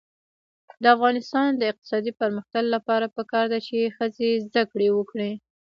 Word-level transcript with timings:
د 0.81 0.83
افغانستان 0.95 1.47
د 1.55 1.61
اقتصادي 1.71 2.11
پرمختګ 2.21 2.63
لپاره 2.75 3.13
پکار 3.17 3.45
ده 3.51 3.59
چې 3.67 3.93
ښځې 3.97 4.29
زده 4.45 4.63
کړې 4.71 4.89
وکړي. 4.97 5.31